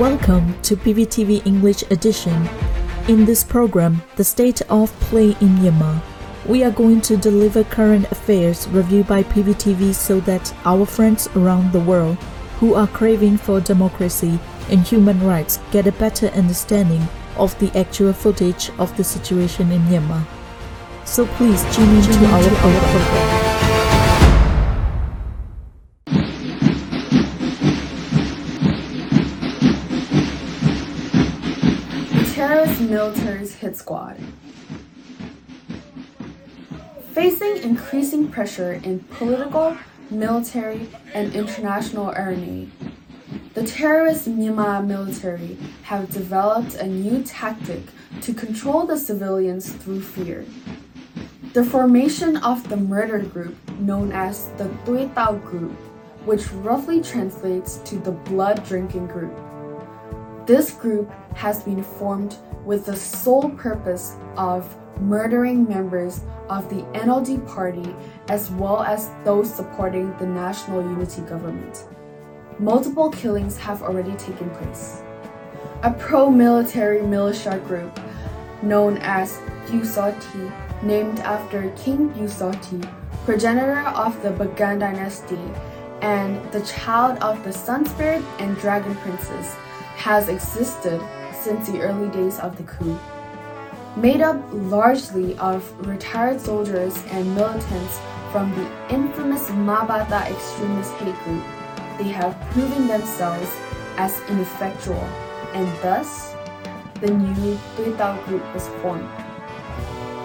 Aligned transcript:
Welcome 0.00 0.60
to 0.62 0.74
PVTV 0.74 1.46
English 1.46 1.84
edition. 1.88 2.48
In 3.06 3.24
this 3.24 3.44
program, 3.44 4.02
The 4.16 4.24
State 4.24 4.60
of 4.62 4.90
Play 4.98 5.36
in 5.40 5.56
Myanmar, 5.58 6.02
we 6.46 6.64
are 6.64 6.72
going 6.72 7.00
to 7.02 7.16
deliver 7.16 7.62
current 7.62 8.10
affairs 8.10 8.66
reviewed 8.66 9.06
by 9.06 9.22
PVTV 9.22 9.94
so 9.94 10.18
that 10.22 10.52
our 10.64 10.84
friends 10.84 11.28
around 11.36 11.70
the 11.70 11.78
world 11.78 12.16
who 12.58 12.74
are 12.74 12.88
craving 12.88 13.36
for 13.36 13.60
democracy 13.60 14.40
and 14.68 14.80
human 14.80 15.24
rights 15.24 15.60
get 15.70 15.86
a 15.86 15.92
better 15.92 16.26
understanding 16.30 17.06
of 17.36 17.56
the 17.60 17.70
actual 17.78 18.12
footage 18.12 18.70
of 18.80 18.96
the 18.96 19.04
situation 19.04 19.70
in 19.70 19.80
Myanmar. 19.82 20.26
So 21.04 21.24
please 21.24 21.62
tune 21.72 21.94
in 21.94 22.02
to 22.02 22.26
our 22.26 22.42
program. 22.42 23.33
Terrorist 32.64 32.90
military's 32.90 33.54
hit 33.56 33.76
squad. 33.76 34.16
Facing 37.12 37.58
increasing 37.58 38.30
pressure 38.30 38.72
in 38.72 39.00
political, 39.00 39.76
military, 40.10 40.88
and 41.12 41.34
international 41.34 42.10
arena, 42.12 42.66
the 43.52 43.66
terrorist 43.66 44.28
Myanmar 44.28 44.84
military 44.86 45.58
have 45.82 46.10
developed 46.10 46.74
a 46.76 46.86
new 46.86 47.22
tactic 47.22 47.82
to 48.22 48.32
control 48.32 48.86
the 48.86 48.96
civilians 48.96 49.70
through 49.70 50.00
fear. 50.00 50.46
The 51.52 51.64
formation 51.64 52.38
of 52.38 52.66
the 52.70 52.78
murder 52.78 53.18
group 53.18 53.56
known 53.78 54.10
as 54.10 54.48
the 54.56 54.70
Tui 54.86 55.10
Tao 55.14 55.34
group, 55.34 55.72
which 56.24 56.50
roughly 56.52 57.02
translates 57.02 57.76
to 57.84 57.96
the 57.96 58.12
blood 58.12 58.64
drinking 58.64 59.08
group. 59.08 59.38
This 60.46 60.72
group 60.72 61.10
has 61.34 61.62
been 61.62 61.82
formed 61.82 62.36
with 62.66 62.84
the 62.84 62.96
sole 62.96 63.48
purpose 63.48 64.16
of 64.36 64.76
murdering 65.00 65.66
members 65.66 66.20
of 66.50 66.68
the 66.68 66.82
NLD 66.92 67.46
party 67.48 67.94
as 68.28 68.50
well 68.50 68.82
as 68.82 69.10
those 69.24 69.52
supporting 69.52 70.14
the 70.18 70.26
national 70.26 70.82
unity 70.82 71.22
government. 71.22 71.86
Multiple 72.58 73.08
killings 73.10 73.56
have 73.56 73.82
already 73.82 74.12
taken 74.16 74.50
place. 74.50 75.02
A 75.82 75.90
pro 75.90 76.30
military 76.30 77.00
militia 77.00 77.58
group 77.66 77.98
known 78.62 78.98
as 78.98 79.38
Busoti, 79.66 80.52
named 80.82 81.20
after 81.20 81.70
King 81.70 82.10
Busoti, 82.10 82.86
progenitor 83.24 83.80
of 83.80 84.22
the 84.22 84.28
Bagan 84.30 84.80
dynasty 84.80 85.40
and 86.02 86.36
the 86.52 86.60
child 86.60 87.18
of 87.22 87.42
the 87.44 87.52
Sun 87.52 87.86
Spirit 87.86 88.22
and 88.38 88.56
Dragon 88.58 88.94
Princess, 88.96 89.56
has 89.94 90.28
existed 90.28 91.00
since 91.32 91.68
the 91.68 91.80
early 91.80 92.08
days 92.10 92.38
of 92.38 92.56
the 92.56 92.62
coup. 92.64 92.98
Made 93.96 94.20
up 94.20 94.40
largely 94.52 95.36
of 95.38 95.62
retired 95.86 96.40
soldiers 96.40 96.96
and 97.10 97.34
militants 97.34 98.00
from 98.32 98.50
the 98.56 98.94
infamous 98.94 99.48
Ma 99.50 99.84
Ba 99.86 100.06
Tha 100.10 100.34
extremist 100.34 100.92
hate 100.94 101.14
group, 101.22 101.44
they 101.98 102.08
have 102.08 102.34
proven 102.50 102.88
themselves 102.88 103.50
as 103.96 104.20
ineffectual, 104.28 105.06
and 105.54 105.68
thus, 105.82 106.34
the 107.00 107.10
new 107.10 107.56
Tuitao 107.76 108.24
group 108.26 108.42
was 108.52 108.66
formed. 108.82 109.08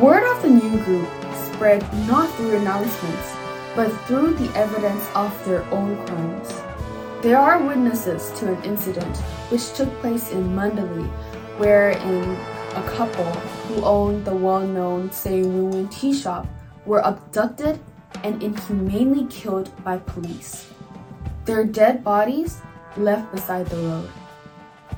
Word 0.00 0.22
of 0.36 0.42
the 0.42 0.50
new 0.50 0.78
group 0.84 1.08
spread 1.34 1.82
not 2.06 2.30
through 2.36 2.56
announcements, 2.56 3.34
but 3.74 3.90
through 4.06 4.34
the 4.34 4.54
evidence 4.56 5.04
of 5.14 5.32
their 5.44 5.64
own 5.72 5.96
crimes. 6.06 6.75
There 7.22 7.38
are 7.38 7.58
witnesses 7.58 8.30
to 8.38 8.52
an 8.52 8.62
incident 8.62 9.16
which 9.48 9.72
took 9.72 9.88
place 10.00 10.30
in 10.32 10.54
Mandalay, 10.54 11.08
wherein 11.56 12.36
a 12.76 12.82
couple 12.90 13.24
who 13.24 13.82
owned 13.82 14.26
the 14.26 14.36
well-known 14.36 15.10
Say 15.10 15.42
Win 15.42 15.88
tea 15.88 16.12
shop 16.12 16.46
were 16.84 17.00
abducted 17.00 17.80
and 18.22 18.42
inhumanely 18.42 19.26
killed 19.26 19.72
by 19.82 19.96
police. 19.98 20.70
Their 21.46 21.64
dead 21.64 22.04
bodies 22.04 22.60
left 22.98 23.32
beside 23.32 23.66
the 23.68 23.78
road. 23.78 24.10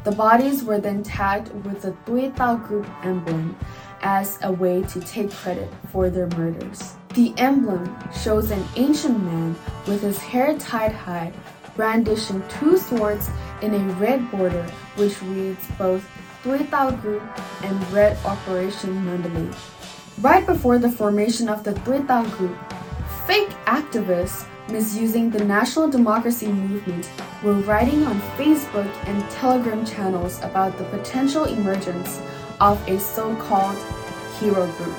The 0.02 0.12
bodies 0.12 0.64
were 0.64 0.80
then 0.80 1.04
tagged 1.04 1.54
with 1.64 1.82
the 1.82 1.94
Tui 2.04 2.30
Tao 2.30 2.56
group 2.56 2.86
emblem 3.04 3.56
as 4.02 4.38
a 4.42 4.50
way 4.50 4.82
to 4.82 5.00
take 5.00 5.30
credit 5.30 5.70
for 5.92 6.10
their 6.10 6.28
murders. 6.36 6.94
The 7.14 7.32
emblem 7.36 7.96
shows 8.12 8.50
an 8.50 8.64
ancient 8.76 9.22
man 9.22 9.54
with 9.86 10.02
his 10.02 10.18
hair 10.18 10.58
tied 10.58 10.92
high 10.92 11.32
brandishing 11.78 12.42
two 12.48 12.76
swords 12.76 13.30
in 13.62 13.72
a 13.72 13.78
red 13.94 14.28
border 14.32 14.64
which 14.96 15.22
reads 15.22 15.64
both 15.78 16.04
Tui 16.42 16.64
Tao 16.64 16.90
Group 16.90 17.22
and 17.62 17.92
Red 17.92 18.18
Operation 18.24 18.92
Mandalay. 19.06 19.48
Right 20.20 20.44
before 20.44 20.78
the 20.78 20.90
formation 20.90 21.48
of 21.48 21.62
the 21.62 21.74
Tui 21.86 22.02
Tao 22.02 22.24
Group, 22.36 22.58
fake 23.28 23.50
activists 23.66 24.44
misusing 24.68 25.30
the 25.30 25.44
national 25.44 25.88
democracy 25.88 26.48
movement 26.48 27.08
were 27.44 27.54
writing 27.70 28.02
on 28.04 28.20
Facebook 28.36 28.90
and 29.06 29.22
Telegram 29.30 29.86
channels 29.86 30.42
about 30.42 30.76
the 30.78 30.84
potential 30.96 31.44
emergence 31.44 32.20
of 32.60 32.76
a 32.88 32.98
so-called 32.98 33.78
hero 34.40 34.66
group. 34.72 34.98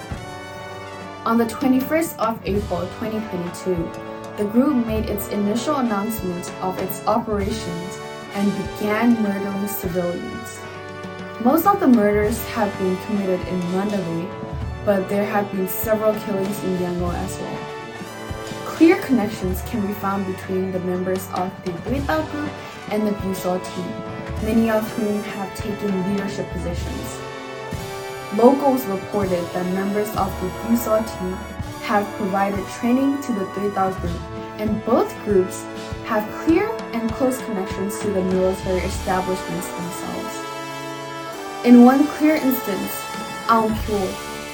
On 1.25 1.37
the 1.37 1.45
21st 1.45 2.17
of 2.19 2.39
April 2.45 2.87
2022, 3.01 4.08
the 4.39 4.45
group 4.45 4.87
made 4.87 5.09
its 5.09 5.27
initial 5.27 5.75
announcement 5.75 6.49
of 6.61 6.79
its 6.79 7.05
operations 7.05 7.99
and 8.35 8.49
began 8.55 9.21
murdering 9.21 9.67
civilians. 9.67 10.59
Most 11.43 11.67
of 11.67 11.81
the 11.81 11.87
murders 11.89 12.41
have 12.55 12.71
been 12.79 12.95
committed 13.05 13.45
in 13.49 13.59
Mandalay, 13.73 14.25
but 14.85 15.09
there 15.09 15.25
have 15.25 15.51
been 15.51 15.67
several 15.67 16.13
killings 16.21 16.63
in 16.63 16.77
Yangon 16.77 17.15
as 17.15 17.37
well. 17.37 17.59
Clear 18.65 19.01
connections 19.01 19.61
can 19.63 19.85
be 19.85 19.93
found 19.95 20.25
between 20.25 20.71
the 20.71 20.79
members 20.79 21.27
of 21.33 21.51
the 21.65 21.73
Tui 21.83 21.99
group 21.99 22.49
and 22.91 23.05
the 23.05 23.11
Busol 23.19 23.59
team, 23.75 23.91
many 24.41 24.69
of 24.69 24.89
whom 24.93 25.21
have 25.21 25.53
taken 25.53 26.13
leadership 26.13 26.49
positions. 26.51 27.19
Locals 28.37 28.85
reported 28.85 29.43
that 29.51 29.65
members 29.73 30.07
of 30.15 30.31
the 30.39 30.47
Busol 30.63 31.03
team 31.19 31.58
have 31.89 32.05
provided 32.17 32.63
training 32.67 33.19
to 33.19 33.33
the 33.33 33.45
Tui 33.55 33.71
Tao 33.71 33.89
group, 33.99 34.21
and 34.61 34.85
both 34.85 35.09
groups 35.25 35.63
have 36.05 36.21
clear 36.45 36.69
and 36.93 37.11
close 37.13 37.41
connections 37.45 37.97
to 37.97 38.11
the 38.11 38.21
military 38.25 38.81
establishments 38.81 39.67
themselves. 39.69 40.35
In 41.65 41.83
one 41.83 42.05
clear 42.05 42.35
instance, 42.35 42.93
Aung 43.47 43.73
Kyaw, 43.81 44.05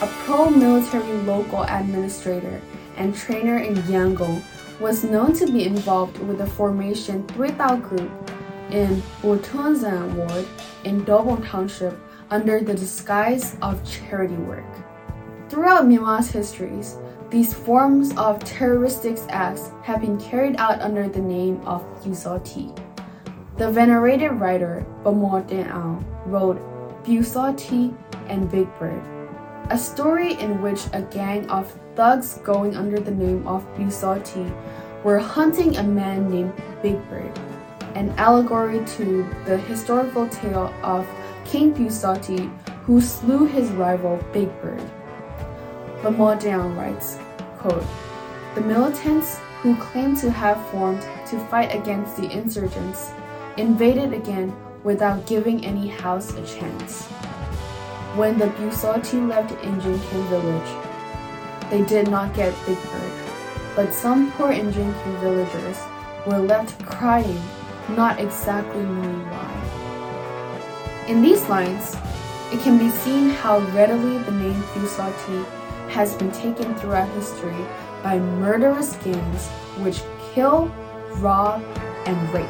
a 0.02 0.08
pro-military 0.24 1.12
local 1.24 1.64
administrator 1.64 2.62
and 2.96 3.14
trainer 3.14 3.58
in 3.58 3.76
Yangon, 3.92 4.42
was 4.80 5.04
known 5.04 5.34
to 5.34 5.46
be 5.46 5.66
involved 5.66 6.18
with 6.20 6.38
the 6.38 6.48
formation 6.48 7.28
Tui 7.28 7.52
Tao 7.52 7.76
group 7.76 8.12
in 8.72 9.04
Botunzan 9.22 10.16
ward 10.16 10.48
in 10.86 11.04
Dawbon 11.04 11.46
Township 11.46 12.00
under 12.32 12.62
the 12.62 12.74
disguise 12.74 13.58
of 13.62 13.84
charity 13.84 14.40
work. 14.48 14.64
Throughout 15.50 15.84
Myanmar's 15.84 16.32
histories, 16.32 16.96
these 17.30 17.54
forms 17.54 18.16
of 18.18 18.44
terroristic 18.44 19.18
acts 19.30 19.72
have 19.84 20.02
been 20.02 20.20
carried 20.20 20.56
out 20.58 20.80
under 20.82 21.10
the 21.10 21.22
name 21.22 21.60
of 21.66 21.82
Busoti. 22.04 22.70
The 23.58 23.72
venerated 23.72 24.34
writer 24.34 24.86
Bamaw 25.04 25.48
Tin 25.48 25.66
Aung 25.68 26.04
wrote 26.26 26.60
Busoti 27.04 27.96
and 28.28 28.50
Big 28.52 28.68
Bird, 28.78 29.02
a 29.70 29.78
story 29.78 30.34
in 30.40 30.62
which 30.62 30.82
a 30.94 31.02
gang 31.02 31.50
of 31.50 31.72
thugs 31.96 32.40
going 32.44 32.76
under 32.76 33.00
the 33.00 33.12
name 33.12 33.48
of 33.48 33.66
Busoti 33.76 34.52
were 35.04 35.20
hunting 35.20 35.78
a 35.78 35.84
man 35.84 36.30
named 36.30 36.54
Big 36.82 36.98
Bird, 37.10 37.32
an 37.96 38.10
allegory 38.18 38.84
to 38.98 39.28
the 39.46 39.58
historical 39.58 40.28
tale 40.30 40.74
of 40.84 41.08
King 41.46 41.74
Busoti 41.74 42.52
who 42.84 43.02
slew 43.02 43.46
his 43.46 43.70
rival 43.72 44.20
Big 44.32 44.50
Bird. 44.62 44.84
Bamaw 46.06 46.40
Tin 46.40 46.76
writes, 46.76 47.18
quote, 47.58 47.84
The 48.54 48.62
militants 48.62 49.40
who 49.62 49.76
claim 49.78 50.16
to 50.18 50.30
have 50.30 50.64
formed 50.70 51.02
to 51.02 51.40
fight 51.48 51.74
against 51.74 52.16
the 52.16 52.30
insurgents 52.30 53.10
invaded 53.58 54.14
again 54.14 54.56
without 54.84 55.26
giving 55.26 55.66
any 55.66 55.88
house 55.88 56.32
a 56.36 56.46
chance. 56.46 57.06
When 58.14 58.38
the 58.38 58.46
Busoti 58.46 59.28
left 59.28 59.50
Injinkin 59.64 60.30
village, 60.30 61.72
they 61.72 61.84
did 61.84 62.08
not 62.12 62.36
get 62.36 62.54
Big 62.68 62.78
Bird, 62.92 63.12
but 63.76 63.92
some 63.92 64.32
poor 64.34 64.54
Injinkin 64.54 65.20
villagers 65.22 65.80
were 66.28 66.38
left 66.38 66.86
crying, 66.86 67.42
not 67.90 68.20
exactly 68.20 68.84
knowing 68.84 69.26
why. 69.32 71.06
In 71.08 71.24
these 71.24 71.50
lines, 71.50 71.96
it 72.54 72.62
can 72.62 72.78
be 72.78 72.92
seen 72.92 73.32
how 73.32 73.58
readily 73.74 74.20
the 74.20 74.32
name 74.34 74.62
Busoti 74.76 75.44
has 75.96 76.14
been 76.16 76.32
taken 76.34 76.76
throughout 76.76 77.08
history 77.14 77.66
by 78.04 78.20
murderous 78.20 78.98
gangs 78.98 79.48
which 79.80 80.02
kill, 80.34 80.68
rob, 81.20 81.64
and 82.06 82.34
rape. 82.34 82.46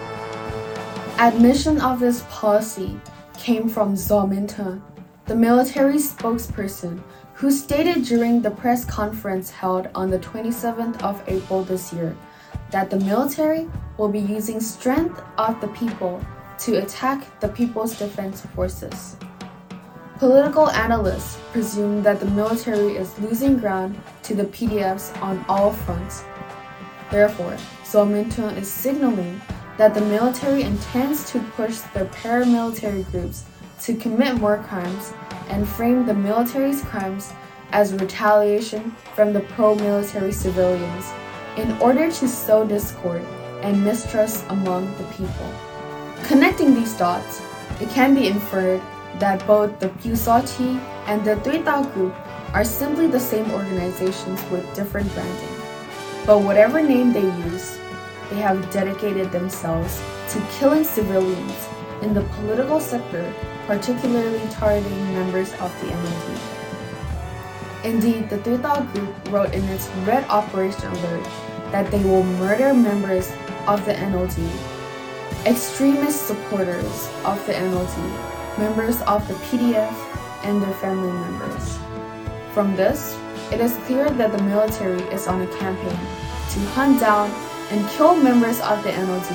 Admission 1.20 1.80
of 1.80 2.00
this 2.00 2.26
policy 2.32 3.00
came 3.38 3.70
from 3.70 3.96
Zaw 3.96 4.26
the 5.28 5.36
military 5.36 5.98
spokesperson, 5.98 7.00
who 7.36 7.52
stated 7.52 8.04
during 8.04 8.42
the 8.42 8.50
press 8.50 8.84
conference 8.84 9.52
held 9.52 9.90
on 9.94 10.10
the 10.10 10.20
27th 10.20 11.00
of 11.04 11.22
April 11.28 11.64
this 11.64 11.94
year 11.94 12.18
that 12.72 12.90
the 12.90 13.00
military 13.02 13.70
will 14.00 14.10
be 14.10 14.22
using 14.22 14.60
strength 14.60 15.22
of 15.38 15.62
the 15.62 15.68
people 15.68 16.20
to 16.58 16.78
attack 16.78 17.40
the 17.42 17.50
People's 17.50 17.96
Defense 18.00 18.42
Forces. 18.56 19.18
Political 20.20 20.70
analysts 20.70 21.38
presume 21.52 22.02
that 22.04 22.22
the 22.22 22.26
military 22.28 22.96
is 22.96 23.20
losing 23.20 23.58
ground 23.58 24.00
to 24.24 24.34
the 24.34 24.46
PDFs 24.46 25.22
on 25.22 25.44
all 25.50 25.74
fronts. 25.74 26.24
Therefore, 27.12 27.58
Zaw 27.84 28.06
is 28.56 28.72
signaling 28.72 29.42
that 29.78 29.94
the 29.94 30.00
military 30.00 30.64
intends 30.64 31.30
to 31.32 31.40
push 31.58 31.80
their 31.94 32.06
paramilitary 32.06 33.10
groups 33.12 33.44
to 33.82 33.94
commit 33.94 34.40
more 34.40 34.58
crimes 34.60 35.12
and 35.50 35.68
frame 35.68 36.06
the 36.06 36.14
military's 36.14 36.82
crimes 36.84 37.34
as 37.72 37.94
retaliation 37.94 38.92
from 39.16 39.34
the 39.34 39.42
pro-military 39.42 40.32
civilians 40.32 41.12
in 41.58 41.72
order 41.80 42.10
to 42.10 42.28
sow 42.28 42.66
discord 42.66 43.22
and 43.64 43.84
mistrust 43.84 44.46
among 44.48 44.86
the 44.98 45.04
people. 45.16 45.54
Connecting 46.24 46.74
these 46.74 46.94
dots, 46.94 47.42
it 47.82 47.90
can 47.90 48.16
be 48.16 48.28
inferred 48.28 48.82
that 49.20 49.46
both 49.48 49.80
the 49.80 49.90
Pusaoti 49.90 50.80
and 51.08 51.24
the 51.24 51.36
Duitao 51.36 51.94
group 51.94 52.14
are 52.54 52.64
simply 52.64 53.08
the 53.08 53.20
same 53.20 53.50
organizations 53.52 54.42
with 54.50 54.76
different 54.76 55.12
branding. 55.14 55.56
But 56.26 56.40
whatever 56.40 56.82
name 56.82 57.14
they 57.14 57.26
use, 57.50 57.78
they 58.30 58.38
have 58.38 58.72
dedicated 58.72 59.32
themselves 59.32 60.02
to 60.30 60.42
killing 60.58 60.84
civilians 60.84 61.68
in 62.02 62.14
the 62.14 62.24
political 62.40 62.80
sector, 62.80 63.34
particularly 63.68 64.42
targeting 64.52 65.14
members 65.14 65.52
of 65.54 65.72
the 65.82 65.88
NLD. 65.88 66.66
Indeed, 67.86 68.30
the 68.30 68.38
Duitao 68.40 68.92
group 68.94 69.32
wrote 69.32 69.54
in 69.54 69.64
its 69.66 69.88
Red 70.06 70.26
Operation 70.30 70.86
Alert 70.86 71.24
that 71.72 71.92
they 71.92 72.04
will 72.04 72.24
murder 72.24 72.74
members 72.74 73.32
of 73.68 73.86
the 73.86 73.94
NLD, 73.94 74.50
extremist 75.46 76.28
supporters 76.28 77.10
of 77.24 77.46
the 77.46 77.54
NLD, 77.54 78.35
members 78.58 79.02
of 79.04 79.28
the 79.28 79.34
PDF, 79.46 79.94
and 80.46 80.62
their 80.62 80.74
family 80.76 81.12
members. 81.12 81.78
From 82.54 82.76
this, 82.76 83.18
it 83.52 83.60
is 83.60 83.76
clear 83.86 84.10
that 84.12 84.32
the 84.32 84.44
military 84.44 85.02
is 85.12 85.28
on 85.28 85.42
a 85.42 85.48
campaign 85.58 86.00
to 86.52 86.60
hunt 86.72 87.00
down 87.00 87.30
and 87.72 87.90
kill 87.90 88.16
members 88.16 88.60
of 88.62 88.82
the 88.84 88.92
NLD, 88.92 89.32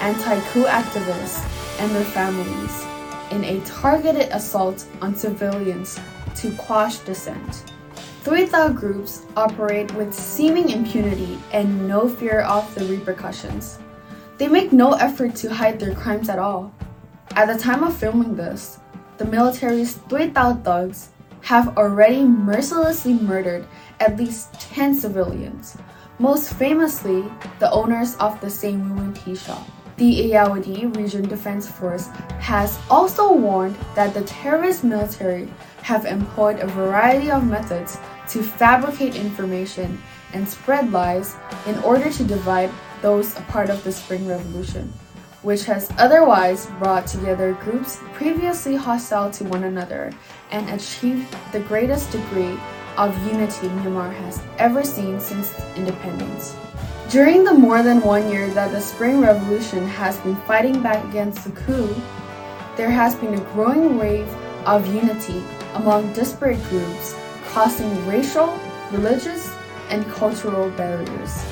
anti-coup 0.00 0.64
activists, 0.66 1.42
and 1.80 1.90
their 1.92 2.04
families 2.04 2.84
in 3.30 3.42
a 3.44 3.64
targeted 3.64 4.28
assault 4.30 4.86
on 5.00 5.16
civilians 5.16 5.98
to 6.36 6.50
quash 6.56 6.98
dissent. 6.98 7.72
Duitao 8.24 8.74
groups 8.74 9.22
operate 9.36 9.92
with 9.94 10.12
seeming 10.14 10.70
impunity 10.70 11.38
and 11.52 11.88
no 11.88 12.08
fear 12.08 12.42
of 12.42 12.72
the 12.74 12.84
repercussions. 12.84 13.78
They 14.36 14.48
make 14.48 14.72
no 14.72 14.92
effort 14.92 15.34
to 15.36 15.52
hide 15.52 15.80
their 15.80 15.94
crimes 15.94 16.28
at 16.28 16.38
all. 16.38 16.72
At 17.30 17.46
the 17.46 17.58
time 17.58 17.82
of 17.82 17.96
filming 17.96 18.36
this, 18.36 18.78
the 19.16 19.24
military's 19.24 19.94
3,000 19.94 20.62
thugs 20.62 21.08
have 21.42 21.76
already 21.78 22.24
mercilessly 22.24 23.14
murdered 23.14 23.66
at 24.00 24.16
least 24.16 24.52
10 24.54 24.94
civilians, 24.94 25.76
most 26.18 26.52
famously 26.54 27.24
the 27.58 27.70
owners 27.70 28.16
of 28.16 28.40
the 28.40 28.50
same 28.50 28.90
Wuwen 28.90 29.16
tea 29.24 29.34
shop. 29.34 29.66
The 29.96 30.32
Irrawaddy 30.32 30.86
Region 30.86 31.28
Defense 31.28 31.68
Force 31.68 32.08
has 32.38 32.78
also 32.90 33.32
warned 33.32 33.76
that 33.94 34.14
the 34.14 34.22
terrorist 34.22 34.84
military 34.84 35.48
have 35.82 36.06
employed 36.06 36.60
a 36.60 36.66
variety 36.66 37.30
of 37.30 37.46
methods 37.46 37.98
to 38.28 38.42
fabricate 38.42 39.16
information 39.16 40.00
and 40.32 40.48
spread 40.48 40.92
lies 40.92 41.34
in 41.66 41.78
order 41.80 42.10
to 42.10 42.24
divide 42.24 42.70
those 43.00 43.36
a 43.36 43.42
part 43.42 43.68
of 43.68 43.82
the 43.84 43.92
Spring 43.92 44.26
Revolution 44.26 44.92
which 45.42 45.64
has 45.64 45.90
otherwise 45.98 46.66
brought 46.78 47.06
together 47.06 47.52
groups 47.54 47.98
previously 48.14 48.76
hostile 48.76 49.30
to 49.30 49.44
one 49.44 49.64
another 49.64 50.12
and 50.50 50.68
achieved 50.70 51.34
the 51.52 51.60
greatest 51.60 52.10
degree 52.12 52.58
of 52.96 53.16
unity 53.26 53.68
Myanmar 53.68 54.12
has 54.14 54.42
ever 54.58 54.84
seen 54.84 55.18
since 55.18 55.54
independence. 55.76 56.54
During 57.10 57.44
the 57.44 57.54
more 57.54 57.82
than 57.82 58.00
one 58.00 58.30
year 58.30 58.48
that 58.50 58.70
the 58.70 58.80
Spring 58.80 59.20
Revolution 59.20 59.86
has 59.86 60.16
been 60.20 60.36
fighting 60.46 60.82
back 60.82 61.04
against 61.06 61.44
the 61.44 61.50
coup, 61.50 61.94
there 62.76 62.90
has 62.90 63.14
been 63.16 63.34
a 63.34 63.52
growing 63.52 63.98
wave 63.98 64.28
of 64.66 64.86
unity 64.94 65.42
among 65.74 66.12
disparate 66.12 66.62
groups 66.64 67.14
crossing 67.44 68.06
racial, 68.06 68.58
religious, 68.92 69.52
and 69.90 70.06
cultural 70.06 70.70
barriers. 70.70 71.44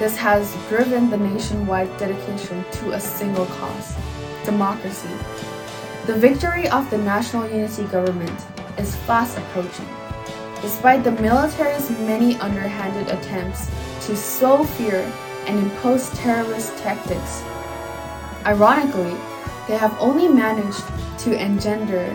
This 0.00 0.16
has 0.16 0.56
driven 0.70 1.10
the 1.10 1.18
nationwide 1.18 1.94
dedication 1.98 2.64
to 2.72 2.92
a 2.92 2.98
single 2.98 3.44
cause 3.44 3.94
democracy. 4.46 5.10
The 6.06 6.14
victory 6.14 6.66
of 6.70 6.88
the 6.88 6.96
National 6.96 7.46
Unity 7.46 7.84
Government 7.84 8.40
is 8.78 8.96
fast 9.04 9.36
approaching. 9.36 9.86
Despite 10.62 11.04
the 11.04 11.10
military's 11.10 11.90
many 11.90 12.36
underhanded 12.36 13.08
attempts 13.08 13.70
to 14.06 14.16
sow 14.16 14.64
fear 14.64 15.00
and 15.44 15.58
impose 15.58 16.08
terrorist 16.16 16.74
tactics, 16.78 17.42
ironically, 18.46 19.14
they 19.68 19.76
have 19.76 19.94
only 20.00 20.28
managed 20.28 20.82
to 21.24 21.38
engender 21.38 22.08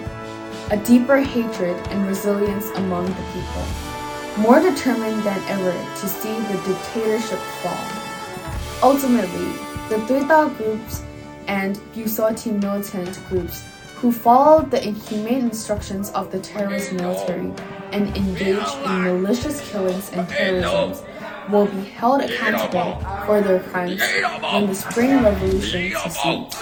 a 0.71 0.77
deeper 0.77 1.17
hatred 1.17 1.77
and 1.89 2.07
resilience 2.07 2.67
among 2.71 3.05
the 3.05 3.25
people 3.31 3.94
more 4.37 4.59
determined 4.59 5.23
than 5.23 5.41
ever 5.47 5.71
to 5.71 6.07
see 6.07 6.33
the 6.33 6.57
dictatorship 6.67 7.39
fall. 7.61 8.91
Ultimately, 8.91 9.51
the 9.89 9.97
Duitao 10.07 10.55
groups 10.57 11.03
and 11.47 11.77
Pusaoti 11.93 12.61
militant 12.61 13.19
groups 13.29 13.63
who 13.95 14.11
followed 14.11 14.69
the 14.71 14.85
inhumane 14.85 15.45
instructions 15.45 16.11
of 16.11 16.31
the 16.31 16.39
terrorist 16.39 16.91
military 16.93 17.51
and 17.91 18.15
engaged 18.17 18.75
in 18.85 19.01
malicious 19.03 19.71
killings 19.71 20.11
and 20.11 20.27
terrorism 20.27 21.05
will 21.49 21.65
be 21.67 21.83
held 21.85 22.21
accountable 22.21 22.99
for 23.25 23.41
their 23.41 23.61
crimes 23.61 24.01
when 24.41 24.67
the 24.67 24.75
Spring 24.75 25.23
Revolution 25.23 25.93
succeeds. 26.03 26.57